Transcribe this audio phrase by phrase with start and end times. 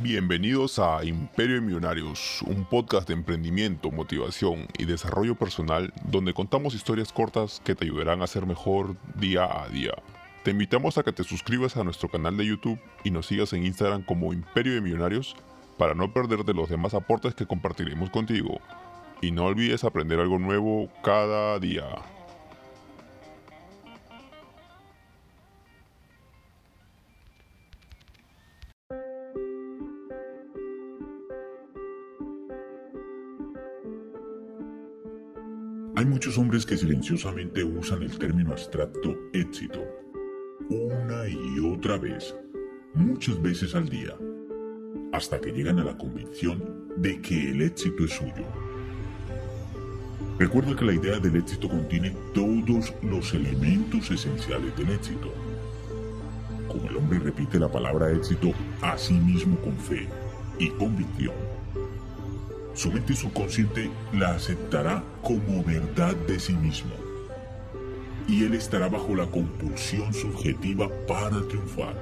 [0.00, 6.74] Bienvenidos a Imperio de Millonarios, un podcast de emprendimiento, motivación y desarrollo personal donde contamos
[6.74, 9.94] historias cortas que te ayudarán a ser mejor día a día.
[10.44, 13.66] Te invitamos a que te suscribas a nuestro canal de YouTube y nos sigas en
[13.66, 15.34] Instagram como Imperio de Millonarios
[15.78, 18.60] para no perderte los demás aportes que compartiremos contigo.
[19.20, 21.86] Y no olvides aprender algo nuevo cada día.
[35.98, 39.84] Hay muchos hombres que silenciosamente usan el término abstracto éxito
[40.70, 42.36] una y otra vez,
[42.94, 44.16] muchas veces al día,
[45.12, 48.46] hasta que llegan a la convicción de que el éxito es suyo.
[50.38, 55.34] Recuerda que la idea del éxito contiene todos los elementos esenciales del éxito.
[56.68, 58.52] Como el hombre repite la palabra éxito
[58.82, 60.06] a sí mismo con fe
[60.60, 61.34] y convicción,
[62.78, 66.92] su mente subconsciente la aceptará como verdad de sí mismo.
[68.28, 71.96] Y él estará bajo la compulsión subjetiva para triunfar.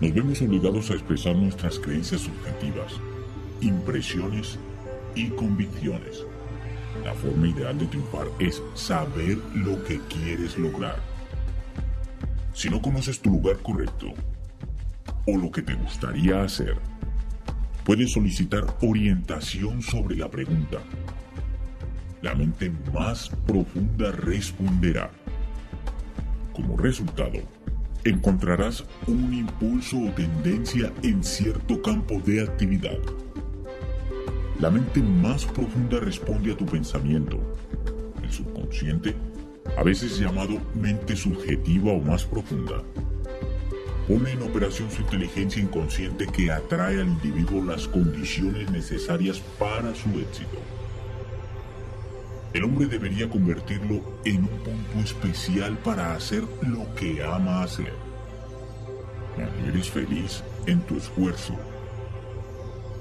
[0.00, 2.94] Nos vemos obligados a expresar nuestras creencias subjetivas,
[3.60, 4.58] impresiones
[5.14, 6.24] y convicciones.
[7.04, 11.00] La forma ideal de triunfar es saber lo que quieres lograr.
[12.54, 14.08] Si no conoces tu lugar correcto
[15.26, 16.76] o lo que te gustaría hacer,
[17.84, 20.78] puedes solicitar orientación sobre la pregunta.
[22.22, 25.10] La mente más profunda responderá.
[26.54, 27.40] Como resultado,
[28.04, 32.98] encontrarás un impulso o tendencia en cierto campo de actividad.
[34.60, 37.38] La mente más profunda responde a tu pensamiento.
[38.22, 39.14] El subconsciente,
[39.76, 42.82] a veces llamado mente subjetiva o más profunda,
[44.08, 50.10] pone en operación su inteligencia inconsciente que atrae al individuo las condiciones necesarias para su
[50.18, 50.58] éxito.
[52.52, 57.92] El hombre debería convertirlo en un punto especial para hacer lo que ama hacer.
[59.34, 61.56] Cuando eres feliz en tu esfuerzo,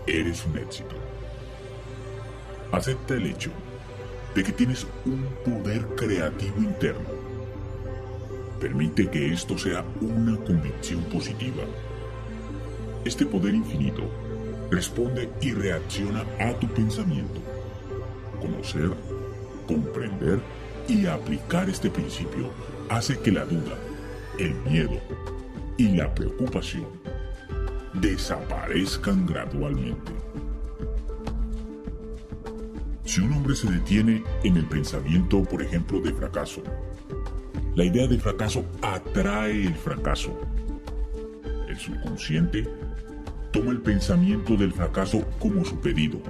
[0.07, 0.95] eres un éxito.
[2.71, 3.51] Acepta el hecho
[4.33, 7.22] de que tienes un poder creativo interno
[8.63, 11.63] Permite que esto sea una convicción positiva.
[13.03, 14.09] Este poder infinito
[14.71, 17.41] responde y reacciona a tu pensamiento.
[18.39, 18.91] Conocer,
[19.67, 20.39] comprender
[20.87, 22.51] y aplicar este principio
[22.87, 23.77] hace que la duda,
[24.39, 24.97] el miedo
[25.75, 26.87] y la preocupación
[27.95, 30.13] desaparezcan gradualmente.
[33.03, 36.63] Si un hombre se detiene en el pensamiento, por ejemplo, de fracaso,
[37.75, 40.39] la idea de fracaso atrae el fracaso.
[41.67, 42.69] El subconsciente
[43.51, 46.21] toma el pensamiento del fracaso como su pedido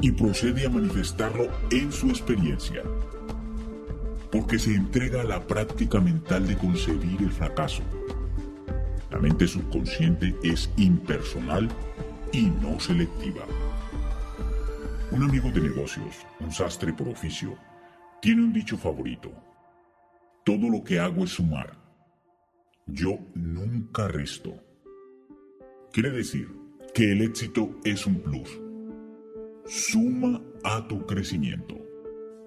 [0.00, 2.82] y procede a manifestarlo en su experiencia,
[4.32, 7.82] porque se entrega a la práctica mental de concebir el fracaso.
[9.10, 11.68] La mente subconsciente es impersonal
[12.32, 13.42] y no selectiva.
[15.10, 17.56] Un amigo de negocios, un sastre por oficio,
[18.20, 19.30] tiene un dicho favorito
[20.46, 21.76] todo lo que hago es sumar.
[22.86, 24.54] Yo nunca resto.
[25.92, 26.48] Quiere decir
[26.94, 28.48] que el éxito es un plus.
[29.66, 31.74] Suma a tu crecimiento.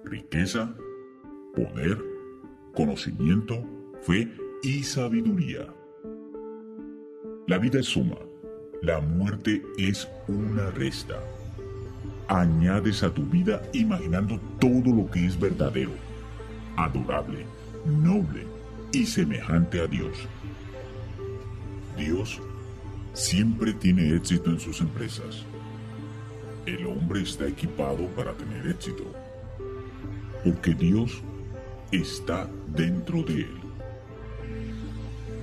[0.02, 0.74] Riqueza,
[1.54, 2.02] poder,
[2.74, 3.62] conocimiento,
[4.00, 4.32] fe
[4.62, 5.66] y sabiduría.
[7.48, 8.16] La vida es suma.
[8.80, 11.22] La muerte es una resta.
[12.28, 15.92] Añades a tu vida imaginando todo lo que es verdadero,
[16.76, 17.44] adorable,
[17.84, 18.46] noble
[18.92, 20.16] y semejante a Dios.
[21.96, 22.40] Dios
[23.14, 25.44] siempre tiene éxito en sus empresas.
[26.66, 29.04] El hombre está equipado para tener éxito,
[30.44, 31.22] porque Dios
[31.90, 33.60] está dentro de él.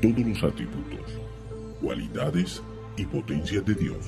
[0.02, 1.12] Todos los atributos,
[1.82, 2.62] cualidades
[2.96, 4.06] y potencias de Dios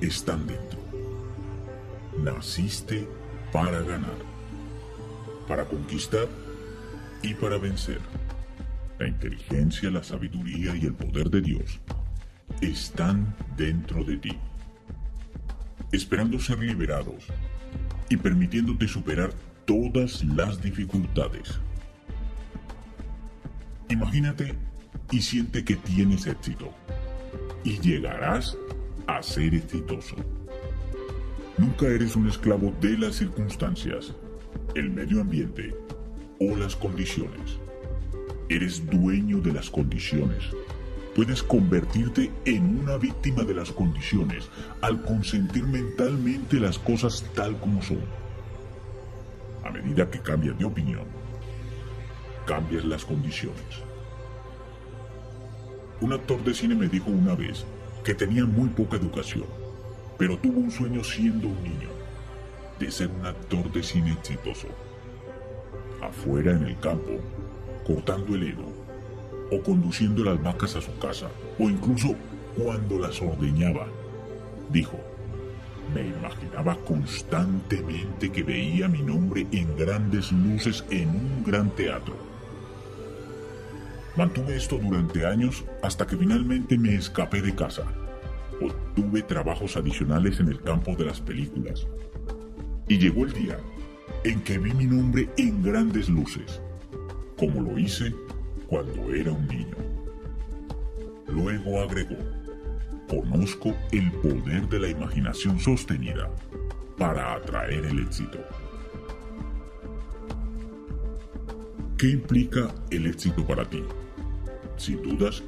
[0.00, 0.78] están dentro.
[2.22, 3.06] Naciste
[3.52, 4.16] para ganar,
[5.48, 6.28] para conquistar
[7.24, 8.00] y para vencer.
[8.98, 11.80] La inteligencia, la sabiduría y el poder de Dios
[12.60, 14.38] están dentro de ti,
[15.90, 17.24] esperando ser liberados
[18.10, 19.32] y permitiéndote superar
[19.64, 21.58] todas las dificultades.
[23.88, 24.54] Imagínate
[25.10, 26.72] y siente que tienes éxito
[27.64, 28.56] y llegarás
[29.06, 30.16] a ser exitoso.
[31.56, 34.14] Nunca eres un esclavo de las circunstancias,
[34.74, 35.74] el medio ambiente
[36.40, 37.58] o las condiciones.
[38.48, 40.44] Eres dueño de las condiciones
[41.14, 44.48] puedes convertirte en una víctima de las condiciones
[44.80, 48.02] al consentir mentalmente las cosas tal como son.
[49.64, 51.04] A medida que cambias de opinión,
[52.46, 53.82] cambias las condiciones.
[56.00, 57.64] Un actor de cine me dijo una vez
[58.02, 59.46] que tenía muy poca educación,
[60.18, 61.88] pero tuvo un sueño siendo un niño,
[62.78, 64.68] de ser un actor de cine exitoso.
[66.04, 67.12] Afuera en el campo,
[67.86, 68.66] cortando el heno,
[69.50, 71.28] o conduciendo las vacas a su casa,
[71.58, 72.14] o incluso
[72.56, 73.86] cuando las ordeñaba.
[74.70, 74.98] Dijo,
[75.94, 82.14] me imaginaba constantemente que veía mi nombre en grandes luces en un gran teatro.
[84.16, 87.84] Mantuve esto durante años hasta que finalmente me escapé de casa.
[88.60, 91.86] Obtuve trabajos adicionales en el campo de las películas.
[92.88, 93.58] Y llegó el día
[94.24, 96.60] en que vi mi nombre en grandes luces,
[97.36, 98.12] como lo hice
[98.66, 99.76] cuando era un niño.
[101.28, 102.16] Luego agregó,
[103.06, 106.30] conozco el poder de la imaginación sostenida
[106.96, 108.38] para atraer el éxito.
[111.98, 113.82] ¿Qué implica el éxito para ti?
[114.76, 115.42] Sin dudas,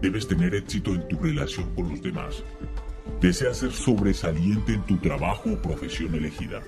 [0.00, 2.42] debes tener éxito en tu relación con los demás.
[3.20, 6.62] Deseas ser sobresaliente en tu trabajo o profesión elegida.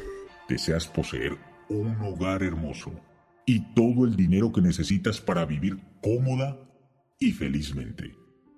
[0.49, 1.37] Deseas poseer
[1.69, 2.93] un hogar hermoso
[3.47, 6.59] y todo el dinero que necesitas para vivir cómoda
[7.19, 8.17] y felizmente.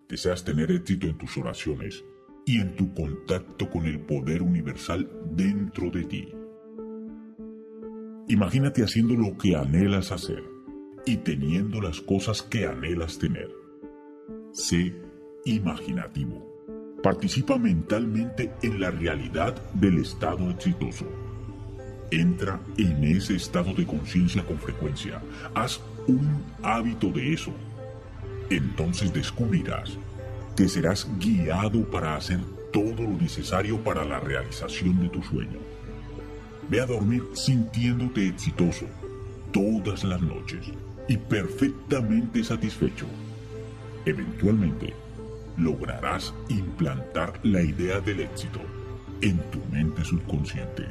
[0.08, 2.04] Deseas tener éxito en tus oraciones
[2.44, 6.28] y en tu contacto con el poder universal dentro de ti.
[8.28, 10.42] Imagínate haciendo lo que anhelas hacer
[11.04, 13.48] y teniendo las cosas que anhelas tener.
[14.52, 14.94] Sé
[15.44, 16.44] imaginativo.
[17.02, 21.25] Participa mentalmente en la realidad del estado exitoso.
[22.10, 25.20] Entra en ese estado de conciencia con frecuencia.
[25.54, 27.52] Haz un hábito de eso.
[28.50, 29.98] Entonces descubrirás
[30.56, 32.40] que serás guiado para hacer
[32.72, 35.58] todo lo necesario para la realización de tu sueño.
[36.68, 38.86] Ve a dormir sintiéndote exitoso
[39.52, 40.66] todas las noches
[41.08, 43.06] y perfectamente satisfecho.
[44.04, 44.94] Eventualmente,
[45.56, 48.60] lograrás implantar la idea del éxito
[49.20, 50.86] en tu mente subconsciente.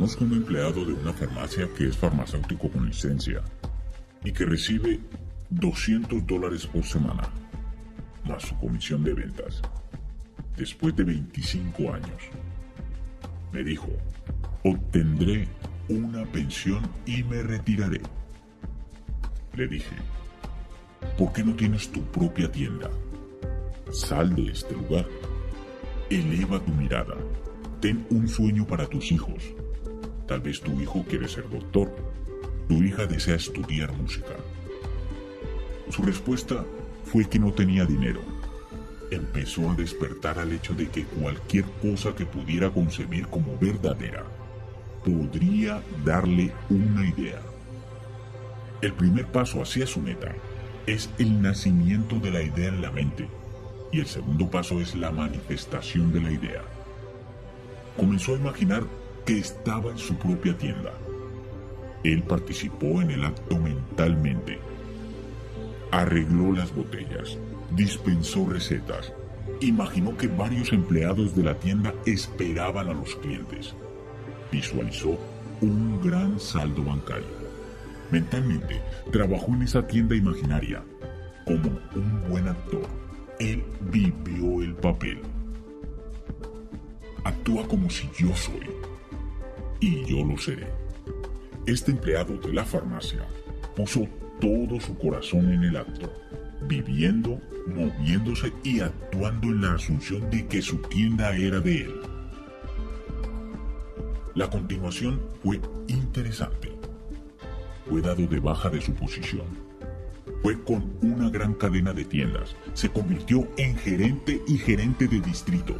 [0.00, 3.42] Conozco un empleado de una farmacia que es farmacéutico con licencia
[4.24, 4.98] y que recibe
[5.50, 7.28] 200 dólares por semana,
[8.24, 9.60] más su comisión de ventas,
[10.56, 12.22] después de 25 años.
[13.52, 13.88] Me dijo,
[14.64, 15.46] obtendré
[15.90, 18.00] una pensión y me retiraré.
[19.54, 19.96] Le dije,
[21.18, 22.88] ¿por qué no tienes tu propia tienda?
[23.92, 25.06] Sal de este lugar.
[26.08, 27.18] Eleva tu mirada.
[27.82, 29.52] Ten un sueño para tus hijos.
[30.30, 31.90] Tal vez tu hijo quiere ser doctor.
[32.68, 34.36] Tu hija desea estudiar música.
[35.88, 36.64] Su respuesta
[37.04, 38.20] fue que no tenía dinero.
[39.10, 44.22] Empezó a despertar al hecho de que cualquier cosa que pudiera concebir como verdadera
[45.04, 47.42] podría darle una idea.
[48.82, 50.32] El primer paso hacia su meta
[50.86, 53.28] es el nacimiento de la idea en la mente
[53.90, 56.62] y el segundo paso es la manifestación de la idea.
[57.96, 58.84] Comenzó a imaginar
[59.24, 60.92] que estaba en su propia tienda.
[62.04, 64.58] Él participó en el acto mentalmente.
[65.90, 67.36] Arregló las botellas,
[67.70, 69.12] dispensó recetas,
[69.60, 73.74] imaginó que varios empleados de la tienda esperaban a los clientes
[74.50, 75.18] visualizó
[75.60, 77.40] un gran saldo bancario.
[78.10, 78.80] Mentalmente,
[79.12, 80.82] trabajó en esa tienda imaginaria.
[81.44, 82.86] Como un buen actor,
[83.38, 85.20] él vivió el papel.
[87.24, 88.79] Actúa como si yo soy.
[89.80, 90.68] Y yo lo seré.
[91.66, 93.26] Este empleado de la farmacia
[93.74, 94.06] puso
[94.40, 96.12] todo su corazón en el acto,
[96.62, 101.94] viviendo, moviéndose y actuando en la asunción de que su tienda era de él.
[104.34, 106.70] La continuación fue interesante.
[107.88, 109.46] Fue dado de baja de su posición.
[110.42, 112.54] Fue con una gran cadena de tiendas.
[112.72, 115.76] Se convirtió en gerente y gerente de distrito.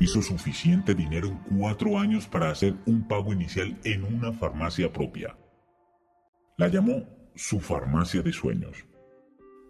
[0.00, 5.36] Hizo suficiente dinero en cuatro años para hacer un pago inicial en una farmacia propia.
[6.56, 8.84] La llamó su farmacia de sueños.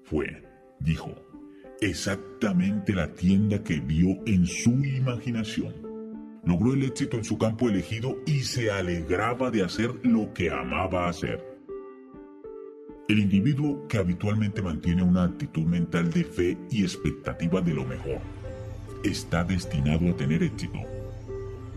[0.04, 0.42] Fue,
[0.80, 1.14] dijo,
[1.80, 5.84] exactamente la tienda que vio en su imaginación
[6.44, 11.08] logró el éxito en su campo elegido y se alegraba de hacer lo que amaba
[11.08, 11.42] hacer.
[13.08, 18.20] El individuo que habitualmente mantiene una actitud mental de fe y expectativa de lo mejor
[19.04, 20.78] está destinado a tener éxito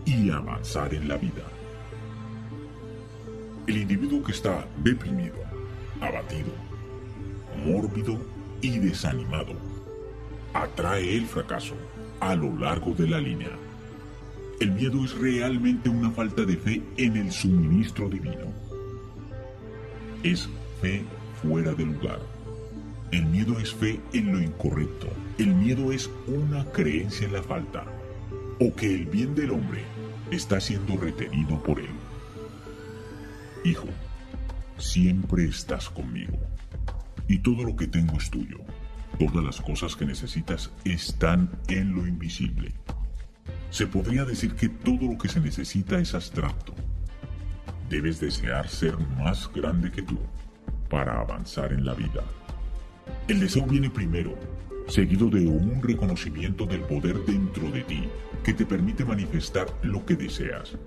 [0.06, 1.44] y avanzar en la vida.
[3.68, 5.36] El individuo que está deprimido,
[6.00, 6.54] abatido,
[7.66, 8.18] mórbido
[8.62, 9.54] y desanimado.
[10.54, 11.76] Atrae el fracaso
[12.22, 13.52] a lo largo de la línea.
[14.60, 18.54] El miedo es realmente una falta de fe en el suministro divino.
[20.24, 20.50] Es
[20.82, 21.04] fe
[21.42, 22.37] fuera de lugar.
[23.12, 25.08] El miedo es fe en lo incorrecto.
[25.38, 27.86] El miedo es una creencia en la falta.
[28.60, 29.84] O que el bien del hombre
[30.30, 31.96] está siendo retenido por él.
[33.64, 33.88] Hijo,
[34.78, 36.38] siempre estás conmigo.
[37.30, 38.58] Y todo lo que tengo es tuyo.
[39.18, 42.74] Todas las cosas que necesitas están en lo invisible.
[43.70, 46.74] Se podría decir que todo lo que se necesita es abstracto.
[47.90, 50.20] Debes desear ser más grande que tú
[50.90, 52.24] para avanzar en la vida.
[53.28, 54.36] El deseo viene primero,
[54.88, 58.08] seguido de un reconocimiento del poder dentro de ti
[58.42, 60.78] que te permite manifestar lo que deseas.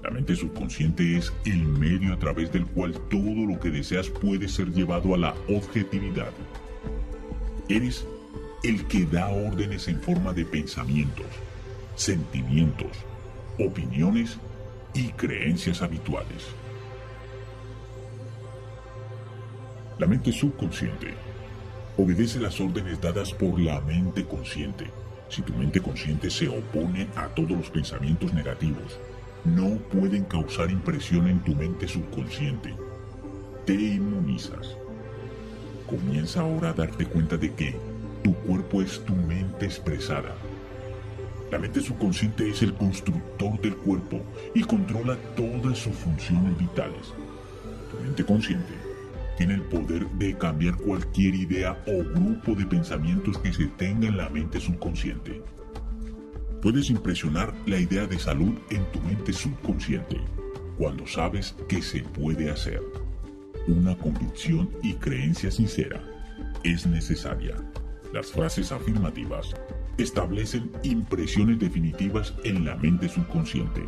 [0.00, 4.46] La mente subconsciente es el medio a través del cual todo lo que deseas puede
[4.46, 6.30] ser llevado a la objetividad.
[7.68, 8.06] Eres
[8.62, 11.26] el que da órdenes en forma de pensamientos,
[11.96, 12.92] sentimientos,
[13.58, 14.38] opiniones
[14.94, 16.46] y creencias habituales.
[19.98, 21.14] La mente subconsciente
[21.96, 24.90] obedece las órdenes dadas por la mente consciente.
[25.28, 28.98] Si tu mente consciente se opone a todos los pensamientos negativos,
[29.44, 32.74] no pueden causar impresión en tu mente subconsciente.
[33.66, 34.76] Te inmunizas.
[35.86, 37.76] Comienza ahora a darte cuenta de que
[38.22, 40.34] tu cuerpo es tu mente expresada
[41.54, 44.20] la mente subconsciente es el constructor del cuerpo
[44.54, 47.12] y controla todas sus funciones vitales.
[47.92, 48.72] Tu mente consciente
[49.36, 54.16] tiene el poder de cambiar cualquier idea o grupo de pensamientos que se tenga en
[54.16, 55.42] la mente subconsciente.
[56.62, 60.20] Puedes impresionar la idea de salud en tu mente subconsciente
[60.78, 62.80] cuando sabes que se puede hacer.
[63.66, 66.02] Una convicción y creencia sincera
[66.62, 67.56] es necesaria.
[68.12, 69.54] Las frases afirmativas
[69.98, 73.82] establecen impresiones definitivas en la mente subconsciente.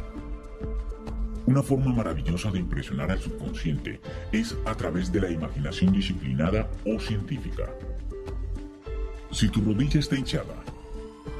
[1.46, 4.00] Una forma maravillosa de impresionar al subconsciente
[4.32, 7.72] es a través de la imaginación disciplinada o científica.
[9.30, 10.56] Si tu rodilla está hinchada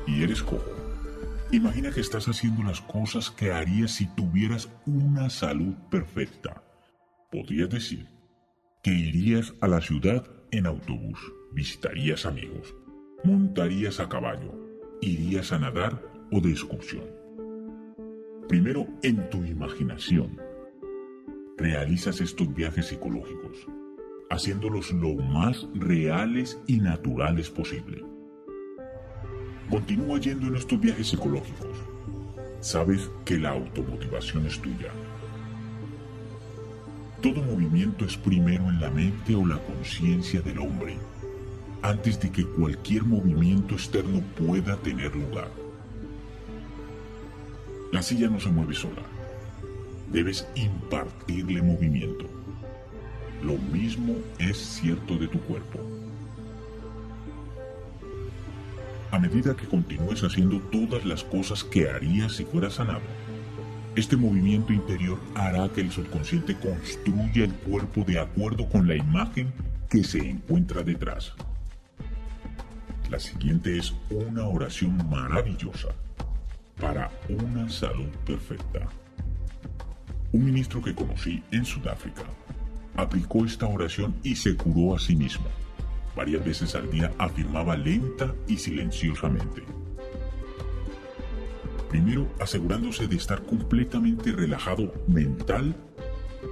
[0.07, 0.71] y eres cojo,
[1.51, 6.63] imagina que estás haciendo las cosas que harías si tuvieras una salud perfecta.
[7.33, 8.07] Podrías decir
[8.85, 11.19] que irías a la ciudad en autobús,
[11.53, 12.73] visitarías amigos,
[13.25, 14.55] montarías a caballo,
[15.01, 17.26] irías a nadar o de excursión.
[18.49, 20.41] Primero, en tu imaginación,
[21.57, 23.67] realizas estos viajes psicológicos,
[24.31, 28.05] haciéndolos lo más reales y naturales posible.
[29.69, 31.77] Continúa yendo en estos viajes psicológicos.
[32.61, 34.93] Sabes que la automotivación es tuya.
[37.21, 40.97] Todo movimiento es primero en la mente o la conciencia del hombre
[41.83, 45.66] antes de que cualquier movimiento externo pueda tener lugar.
[47.97, 49.01] La silla no se mueve sola.
[50.13, 52.27] Debes impartirle movimiento.
[53.43, 55.81] Lo mismo es cierto de tu cuerpo.
[59.11, 63.01] A medida que continúes haciendo todas las cosas que harías si fueras sanado,
[63.95, 69.55] este movimiento interior hará que el subconsciente construya el cuerpo de acuerdo con la imagen
[69.89, 71.33] que se encuentra detrás.
[73.11, 75.95] La siguiente es una oración maravillosa
[76.81, 78.89] para una salud perfecta.
[80.33, 82.23] Un ministro que conocí en Sudáfrica
[82.97, 85.47] aplicó esta oración y se curó a sí mismo.
[86.15, 89.63] Varias veces al día afirmaba lenta y silenciosamente.
[91.91, 95.77] Primero asegurándose de estar completamente relajado mental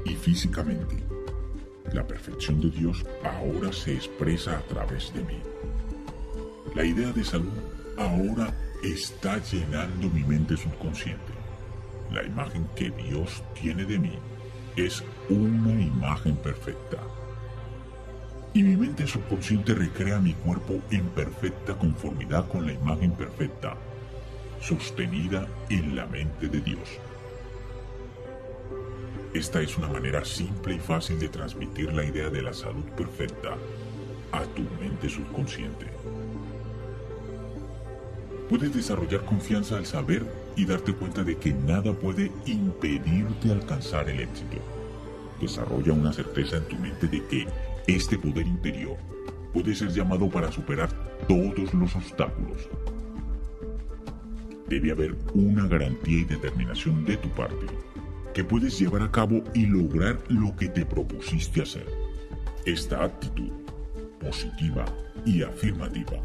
[0.04, 0.96] y físicamente.
[1.92, 5.38] La perfección de Dios ahora se expresa a través de mí.
[6.74, 7.52] La idea de salud
[7.96, 8.54] ahora
[8.92, 11.32] está llenando mi mente subconsciente.
[12.12, 14.18] La imagen que Dios tiene de mí
[14.76, 16.98] es una imagen perfecta.
[18.52, 23.74] Y mi mente subconsciente recrea mi cuerpo en perfecta conformidad con la imagen perfecta,
[24.60, 26.88] sostenida en la mente de Dios.
[29.32, 33.56] Esta es una manera simple y fácil de transmitir la idea de la salud perfecta
[34.30, 35.86] a tu mente subconsciente.
[38.54, 44.20] Puedes desarrollar confianza al saber y darte cuenta de que nada puede impedirte alcanzar el
[44.20, 44.58] éxito.
[45.40, 47.48] Desarrolla una certeza en tu mente de que
[47.88, 48.96] este poder interior
[49.52, 50.88] puede ser llamado para superar
[51.26, 52.68] todos los obstáculos.
[54.68, 57.66] Debe haber una garantía y determinación de tu parte
[58.34, 61.88] que puedes llevar a cabo y lograr lo que te propusiste hacer.
[62.64, 63.50] Esta actitud
[64.20, 64.84] positiva
[65.26, 66.22] y afirmativa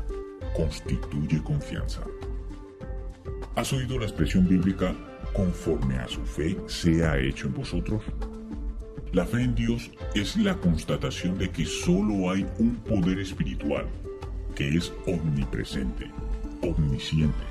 [0.56, 2.04] constituye confianza.
[3.60, 4.96] ¿Has oído la expresión bíblica
[5.34, 8.02] conforme a su fe sea hecho en vosotros?
[9.12, 13.86] La fe en Dios es la constatación de que solo hay un poder espiritual
[14.56, 16.10] que es omnipresente,
[16.62, 17.44] omnisciente,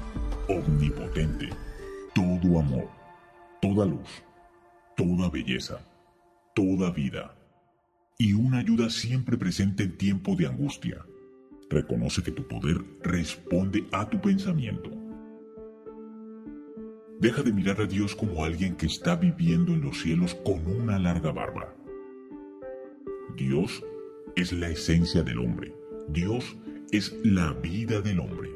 [0.49, 1.51] omnipotente,
[2.15, 2.89] todo amor,
[3.61, 4.09] toda luz,
[4.97, 5.79] toda belleza,
[6.55, 7.37] toda vida
[8.17, 11.05] y una ayuda siempre presente en tiempo de angustia.
[11.69, 14.98] Reconoce que tu poder responde a tu pensamiento.
[17.21, 21.01] Deja de mirar a Dios como alguien que está viviendo en los cielos con una
[21.01, 21.75] larga barba.
[23.37, 23.83] Dios
[24.37, 25.75] es la esencia del hombre.
[26.11, 26.57] Dios
[26.93, 28.51] es la vida del hombre.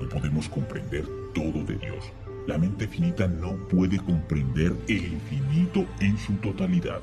[0.00, 2.04] No podemos comprender todo de Dios.
[2.46, 7.00] La mente finita no puede comprender el infinito en su totalidad.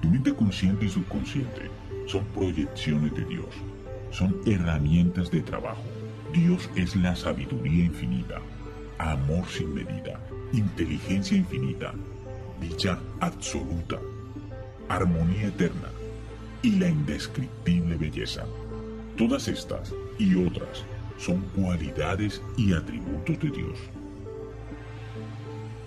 [0.00, 1.70] Tu mente consciente y subconsciente
[2.06, 3.46] son proyecciones de Dios,
[4.10, 5.84] son herramientas de trabajo.
[6.32, 8.40] Dios es la sabiduría infinita,
[9.02, 10.20] amor sin medida,
[10.52, 11.92] inteligencia infinita,
[12.60, 13.98] dicha absoluta,
[14.88, 15.88] armonía eterna
[16.62, 18.44] y la indescriptible belleza.
[19.16, 20.84] Todas estas y otras
[21.18, 23.78] son cualidades y atributos de Dios.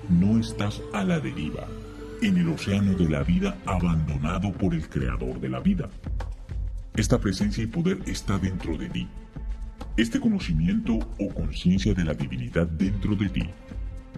[0.09, 1.67] No estás a la deriva
[2.21, 5.89] en el océano de la vida abandonado por el creador de la vida.
[6.95, 9.07] Esta presencia y poder está dentro de ti
[9.97, 13.49] este conocimiento o conciencia de la divinidad dentro de ti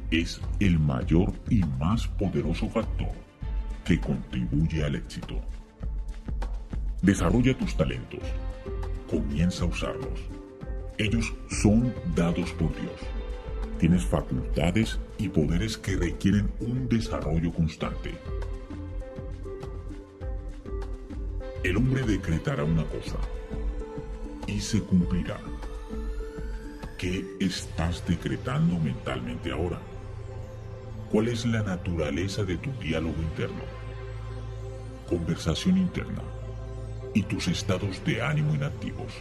[0.10, 3.12] es el mayor y más poderoso factor
[3.86, 5.40] que contribuye al éxito.
[7.04, 8.22] Desarrolla tus talentos.
[9.08, 10.20] Comienza a usarlos.
[10.98, 13.00] Ellos son dados por Dios.
[13.80, 18.16] Tienes facultades y poderes que requieren un desarrollo constante.
[21.64, 23.18] El hombre decretará una cosa
[24.48, 25.38] y se cumplirá.
[26.98, 29.78] ¿Qué estás decretando mentalmente ahora?
[31.12, 33.62] ¿Cuál es la naturaleza de tu diálogo interno?
[35.08, 36.24] Conversación interna
[37.14, 39.14] y tus estados de ánimo inactivos.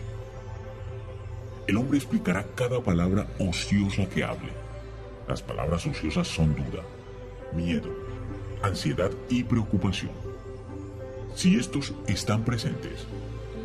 [1.67, 4.53] El hombre explicará cada palabra ociosa que hable.
[5.29, 6.83] Las palabras ociosas son duda,
[7.55, 7.91] miedo,
[8.63, 10.13] ansiedad y preocupación.
[11.35, 13.07] Si estos están presentes,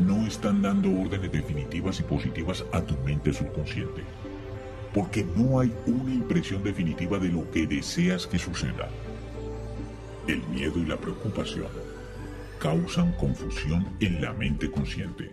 [0.05, 4.03] no están dando órdenes definitivas y positivas a tu mente subconsciente,
[4.93, 8.89] porque no hay una impresión definitiva de lo que deseas que suceda.
[10.27, 11.67] El miedo y la preocupación
[12.59, 15.31] causan confusión en la mente consciente.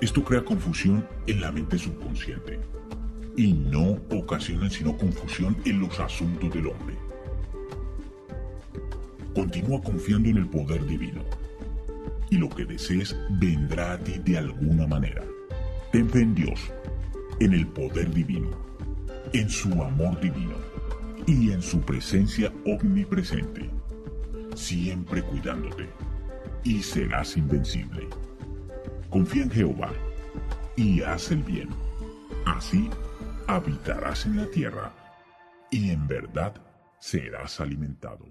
[0.00, 2.60] Esto crea confusión en la mente subconsciente
[3.36, 6.96] y no ocasiona sino confusión en los asuntos del hombre.
[9.34, 11.22] Continúa confiando en el poder divino
[12.30, 15.22] y lo que desees vendrá a ti de alguna manera.
[15.92, 16.60] Ten en Dios,
[17.40, 18.50] en el poder divino,
[19.32, 20.56] en su amor divino
[21.26, 23.70] y en su presencia omnipresente,
[24.54, 25.88] siempre cuidándote,
[26.64, 28.08] y serás invencible.
[29.10, 29.92] Confía en Jehová
[30.76, 31.68] y haz el bien.
[32.44, 32.90] Así
[33.46, 34.92] habitarás en la tierra
[35.70, 36.54] y en verdad
[36.98, 38.26] serás alimentado.